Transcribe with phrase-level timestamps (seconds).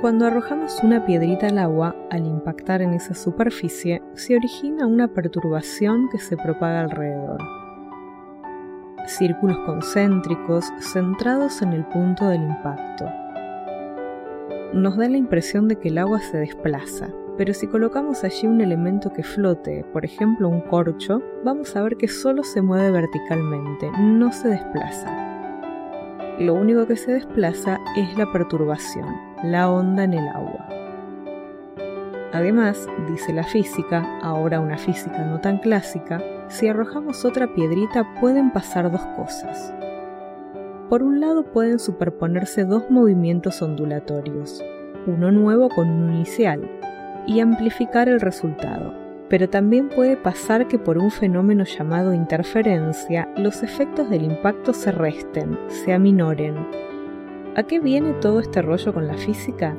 [0.00, 6.08] Cuando arrojamos una piedrita al agua, al impactar en esa superficie, se origina una perturbación
[6.08, 7.38] que se propaga alrededor.
[9.06, 13.04] Círculos concéntricos centrados en el punto del impacto.
[14.72, 18.62] Nos da la impresión de que el agua se desplaza, pero si colocamos allí un
[18.62, 23.90] elemento que flote, por ejemplo un corcho, vamos a ver que solo se mueve verticalmente,
[24.00, 25.10] no se desplaza.
[26.38, 30.66] Lo único que se desplaza es la perturbación, la onda en el agua.
[32.32, 38.52] Además, dice la física, ahora una física no tan clásica, si arrojamos otra piedrita pueden
[38.52, 39.74] pasar dos cosas.
[40.88, 44.62] Por un lado pueden superponerse dos movimientos ondulatorios,
[45.06, 46.68] uno nuevo con un inicial,
[47.26, 48.94] y amplificar el resultado.
[49.28, 54.90] Pero también puede pasar que por un fenómeno llamado interferencia, los efectos del impacto se
[54.90, 56.79] resten, se aminoren.
[57.56, 59.74] ¿A qué viene todo este rollo con la física?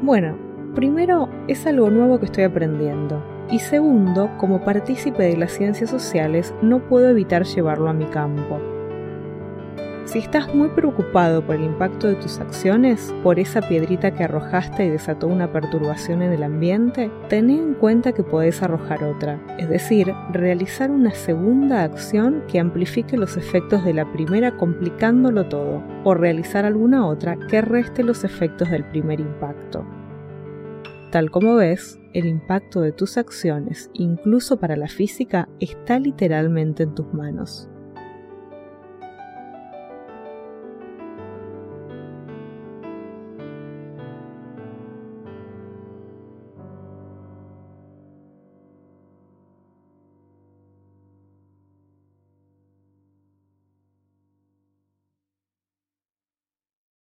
[0.00, 0.36] Bueno,
[0.74, 3.22] primero es algo nuevo que estoy aprendiendo.
[3.50, 8.58] Y segundo, como partícipe de las ciencias sociales, no puedo evitar llevarlo a mi campo.
[10.06, 14.86] Si estás muy preocupado por el impacto de tus acciones, por esa piedrita que arrojaste
[14.86, 19.68] y desató una perturbación en el ambiente, ten en cuenta que podés arrojar otra, es
[19.68, 26.14] decir, realizar una segunda acción que amplifique los efectos de la primera complicándolo todo, o
[26.14, 29.84] realizar alguna otra que reste los efectos del primer impacto.
[31.10, 36.94] Tal como ves, el impacto de tus acciones, incluso para la física, está literalmente en
[36.94, 37.68] tus manos.